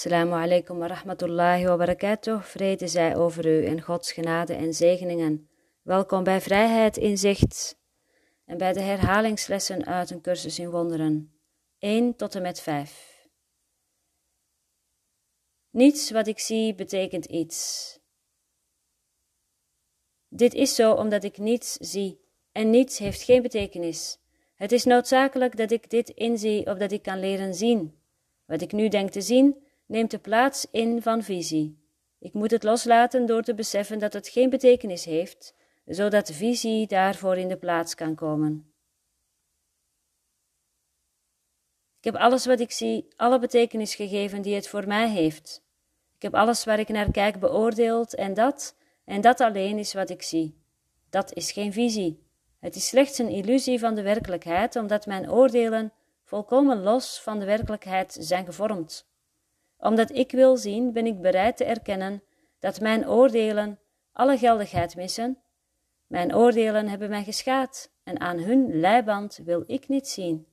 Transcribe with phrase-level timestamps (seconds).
[0.00, 2.42] Assalamu alaikum wa rahmatullahi wa barakatuh.
[2.42, 5.48] Vrede zij over u en Gods genade en zegeningen.
[5.82, 7.78] Welkom bij Vrijheid in Zicht
[8.44, 11.32] en bij de herhalingslessen uit een cursus in wonderen.
[11.78, 13.28] 1 tot en met 5.
[15.70, 17.98] Niets wat ik zie betekent iets.
[20.28, 22.20] Dit is zo omdat ik niets zie
[22.52, 24.18] en niets heeft geen betekenis.
[24.54, 28.00] Het is noodzakelijk dat ik dit inzie opdat ik kan leren zien.
[28.46, 31.78] Wat ik nu denk te zien, neemt de plaats in van visie.
[32.18, 35.54] Ik moet het loslaten door te beseffen dat het geen betekenis heeft,
[35.86, 38.72] zodat visie daarvoor in de plaats kan komen.
[41.98, 45.62] Ik heb alles wat ik zie, alle betekenis gegeven die het voor mij heeft.
[46.16, 50.10] Ik heb alles waar ik naar kijk beoordeeld en dat, en dat alleen is wat
[50.10, 50.58] ik zie.
[51.08, 52.26] Dat is geen visie.
[52.58, 55.92] Het is slechts een illusie van de werkelijkheid, omdat mijn oordelen
[56.24, 59.09] volkomen los van de werkelijkheid zijn gevormd.
[59.80, 62.22] Omdat ik wil zien, ben ik bereid te erkennen
[62.58, 63.78] dat mijn oordelen
[64.12, 65.38] alle geldigheid missen.
[66.06, 70.46] Mijn oordelen hebben mij geschaad en aan hun leiband wil ik niet zien.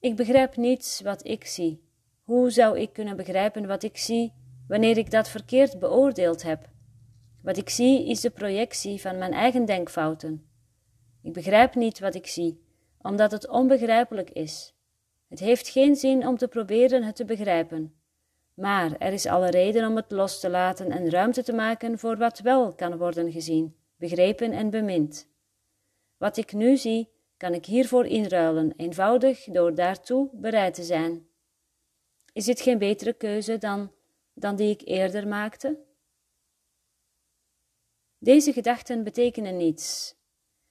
[0.00, 1.90] Ik begrijp niets wat ik zie.
[2.22, 4.32] Hoe zou ik kunnen begrijpen wat ik zie
[4.68, 6.68] wanneer ik dat verkeerd beoordeeld heb?
[7.42, 10.46] Wat ik zie is de projectie van mijn eigen denkfouten.
[11.22, 12.64] Ik begrijp niet wat ik zie,
[12.98, 14.74] omdat het onbegrijpelijk is.
[15.32, 17.94] Het heeft geen zin om te proberen het te begrijpen.
[18.54, 22.16] Maar er is alle reden om het los te laten en ruimte te maken voor
[22.16, 25.28] wat wel kan worden gezien, begrepen en bemind.
[26.16, 31.26] Wat ik nu zie, kan ik hiervoor inruilen, eenvoudig door daartoe bereid te zijn.
[32.32, 33.92] Is dit geen betere keuze dan,
[34.34, 35.78] dan die ik eerder maakte?
[38.18, 40.14] Deze gedachten betekenen niets.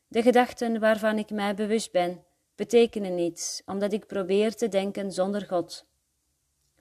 [0.07, 2.25] De gedachten waarvan ik mij bewust ben,
[2.61, 5.85] betekenen niets, omdat ik probeer te denken zonder God.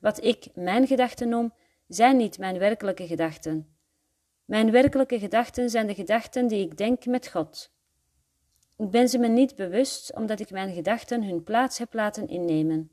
[0.01, 1.53] Wat ik mijn gedachten noem,
[1.87, 3.77] zijn niet mijn werkelijke gedachten.
[4.45, 7.73] Mijn werkelijke gedachten zijn de gedachten die ik denk met God.
[8.77, 12.91] Ik ben ze me niet bewust, omdat ik mijn gedachten hun plaats heb laten innemen.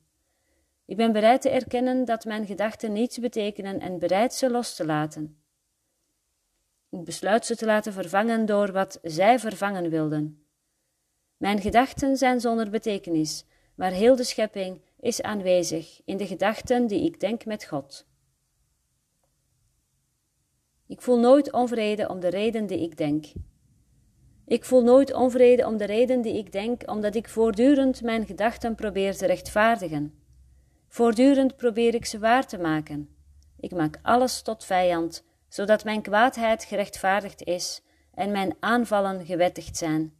[0.85, 4.85] Ik ben bereid te erkennen dat mijn gedachten niets betekenen en bereid ze los te
[4.85, 5.41] laten.
[6.89, 10.46] Ik besluit ze te laten vervangen door wat zij vervangen wilden.
[11.37, 17.05] Mijn gedachten zijn zonder betekenis, maar heel de schepping is aanwezig in de gedachten die
[17.05, 18.05] ik denk met God.
[20.87, 23.25] Ik voel nooit onvrede om de reden die ik denk.
[24.45, 28.75] Ik voel nooit onvrede om de reden die ik denk, omdat ik voortdurend mijn gedachten
[28.75, 30.13] probeer te rechtvaardigen.
[30.87, 33.09] Voortdurend probeer ik ze waar te maken.
[33.59, 37.81] Ik maak alles tot vijand, zodat mijn kwaadheid gerechtvaardigd is
[38.13, 40.16] en mijn aanvallen gewettigd zijn.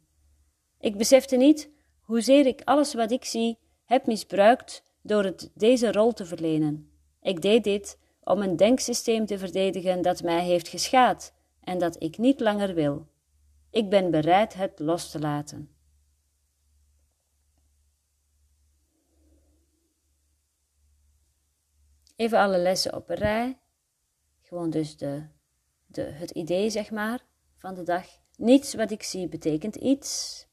[0.80, 6.12] Ik besefte niet hoezeer ik alles wat ik zie heb misbruikt door het deze rol
[6.12, 6.90] te verlenen.
[7.22, 12.18] Ik deed dit om een denksysteem te verdedigen dat mij heeft geschaad en dat ik
[12.18, 13.06] niet langer wil.
[13.70, 15.76] Ik ben bereid het los te laten.
[22.16, 23.58] Even alle lessen op een rij.
[24.40, 25.26] Gewoon dus de,
[25.86, 27.24] de, het idee, zeg maar,
[27.56, 28.06] van de dag.
[28.36, 30.46] Niets wat ik zie betekent iets.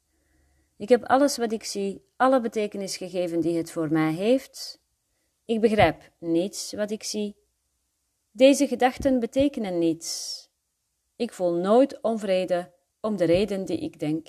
[0.77, 4.79] Ik heb alles wat ik zie, alle betekenis gegeven die het voor mij heeft.
[5.45, 7.35] Ik begrijp niets wat ik zie.
[8.31, 10.39] Deze gedachten betekenen niets.
[11.15, 12.71] Ik voel nooit onvrede
[13.01, 14.27] om de reden die ik denk.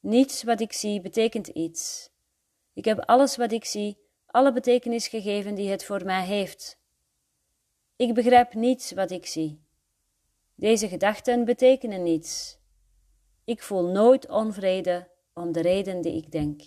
[0.00, 2.10] Niets wat ik zie betekent iets.
[2.72, 6.78] Ik heb alles wat ik zie, alle betekenis gegeven die het voor mij heeft.
[7.96, 9.65] Ik begrijp niets wat ik zie.
[10.56, 12.58] Deze gedachten betekenen niets.
[13.44, 16.62] Ik voel nooit onvrede om de reden die ik denk.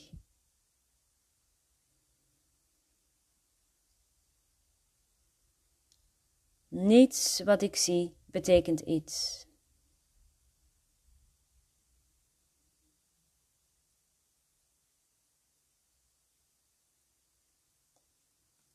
[6.67, 9.47] Niets wat ik zie betekent iets.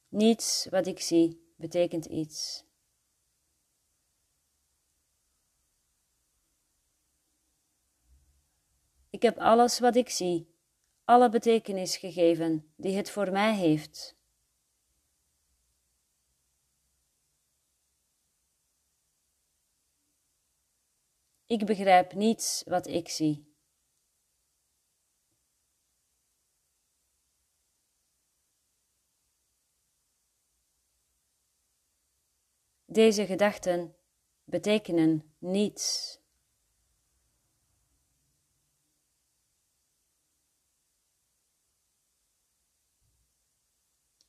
[0.08, 2.64] Niets wat ik zie betekent iets.
[9.14, 10.54] Ik heb alles wat ik zie,
[11.04, 14.16] alle betekenis gegeven die het voor mij heeft.
[21.46, 23.54] Ik begrijp niets wat ik zie.
[32.84, 33.96] Deze gedachten
[34.44, 36.18] betekenen niets.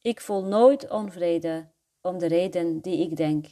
[0.05, 1.67] Ik voel nooit onvrede
[2.01, 3.45] om de reden die ik denk.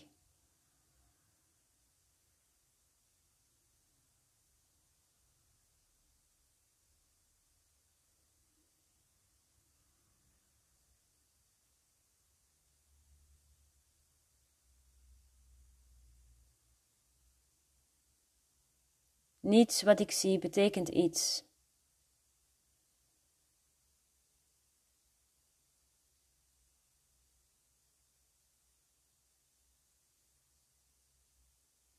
[19.39, 21.43] Niets wat ik zie betekent iets.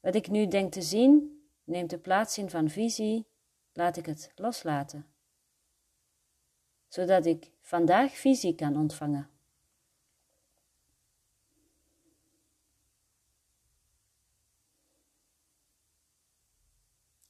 [0.04, 3.26] Wat ik nu denk te zien, neemt de plaats in van visie,
[3.72, 5.06] laat ik het loslaten,
[6.88, 9.30] zodat ik vandaag visie kan ontvangen.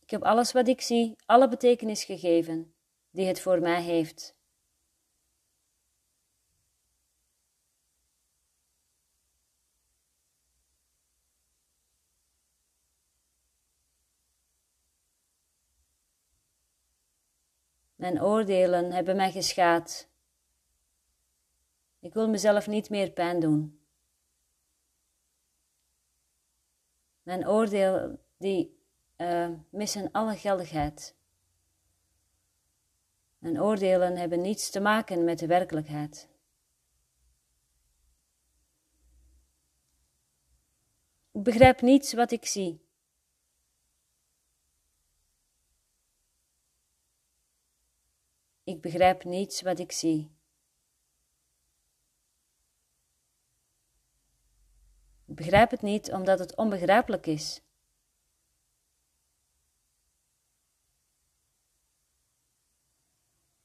[0.02, 2.74] Ik heb alles wat ik zie, alle betekenis gegeven
[3.10, 4.36] die het voor mij heeft.
[18.04, 20.08] Mijn oordelen hebben mij geschaad.
[22.00, 23.80] Ik wil mezelf niet meer pijn doen.
[27.22, 28.78] Mijn oordeel die
[29.16, 31.16] uh, missen alle geldigheid.
[33.38, 36.28] Mijn oordelen hebben niets te maken met de werkelijkheid.
[41.32, 42.83] Ik begrijp niets wat ik zie.
[48.64, 50.32] Ik begrijp niets wat ik zie.
[55.26, 57.62] Ik begrijp het niet omdat het onbegrijpelijk is.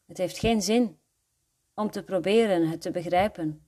[0.06, 1.00] Het heeft geen zin
[1.74, 3.68] om te proberen het te begrijpen.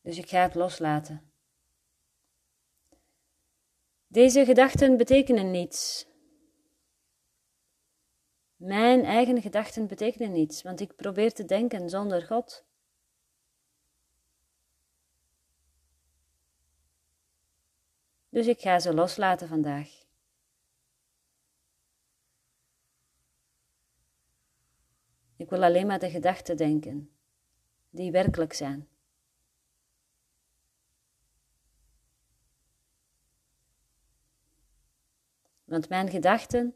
[0.00, 1.32] Dus ik ga het loslaten.
[4.06, 6.06] Deze gedachten betekenen niets.
[8.56, 12.64] Mijn eigen gedachten betekenen niets, want ik probeer te denken zonder God.
[18.28, 20.04] Dus ik ga ze loslaten vandaag.
[25.36, 27.10] Ik wil alleen maar de gedachten denken,
[27.90, 28.88] die werkelijk zijn.
[35.64, 36.74] Want mijn gedachten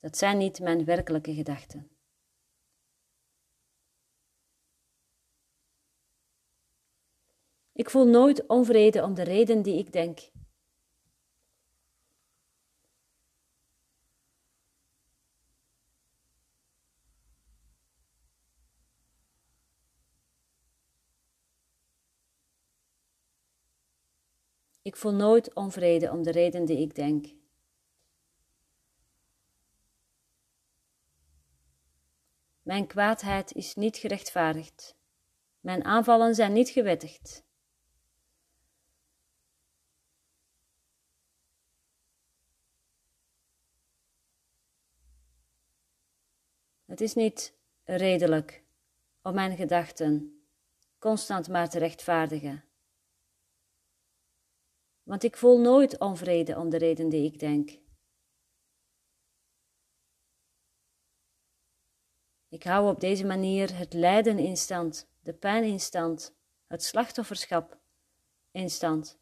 [0.00, 1.90] dat zijn niet mijn werkelijke gedachten.
[7.72, 10.30] Ik voel nooit onvrede om de reden die ik denk.
[24.82, 27.39] Ik voel nooit onvrede om de reden die ik denk.
[32.70, 34.96] Mijn kwaadheid is niet gerechtvaardigd.
[35.60, 37.44] Mijn aanvallen zijn niet gewettigd.
[46.84, 48.62] Het is niet redelijk
[49.22, 50.42] om mijn gedachten
[50.98, 52.64] constant maar te rechtvaardigen.
[55.02, 57.78] Want ik voel nooit onvrede om de reden die ik denk.
[62.50, 66.34] Ik hou op deze manier het lijden in stand, de pijn in stand,
[66.66, 67.78] het slachtofferschap
[68.50, 69.18] in stand.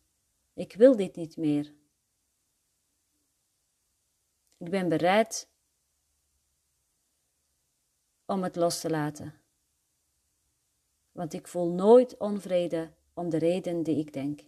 [0.54, 1.74] Ik wil dit niet meer.
[4.56, 5.48] Ik ben bereid
[8.26, 9.34] om het los te laten.
[11.12, 14.47] Want ik voel nooit onvrede om de reden die ik denk.